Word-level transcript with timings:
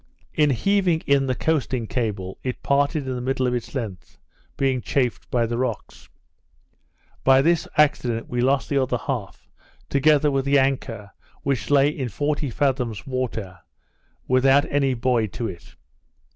In 0.33 0.49
heaving 0.49 1.01
in 1.01 1.27
the 1.27 1.35
coasting 1.35 1.85
cable, 1.85 2.39
it 2.41 2.63
parted 2.63 3.07
in 3.07 3.13
the 3.13 3.21
middle 3.21 3.45
of 3.45 3.53
its 3.53 3.75
length, 3.75 4.17
being 4.57 4.81
chafed 4.81 5.29
by 5.29 5.45
the 5.45 5.59
rocks. 5.59 6.09
By 7.23 7.43
this 7.43 7.67
accident 7.77 8.27
we 8.27 8.41
lost 8.41 8.67
the 8.67 8.79
other 8.81 8.97
half, 8.97 9.47
together 9.89 10.31
with 10.31 10.45
the 10.45 10.57
anchor, 10.57 11.11
which 11.43 11.69
lay 11.69 11.87
in 11.89 12.09
forty 12.09 12.49
fathoms 12.49 13.05
water, 13.05 13.59
without 14.27 14.65
any 14.71 14.95
buoy 14.95 15.27
to 15.33 15.47
it. 15.47 15.75